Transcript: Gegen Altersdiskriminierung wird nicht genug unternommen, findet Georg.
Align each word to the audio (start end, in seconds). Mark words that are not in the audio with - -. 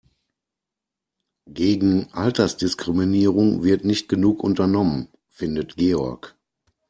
Gegen 1.45 2.11
Altersdiskriminierung 2.11 3.61
wird 3.63 3.85
nicht 3.85 4.09
genug 4.09 4.43
unternommen, 4.43 5.09
findet 5.29 5.75
Georg. 5.77 6.35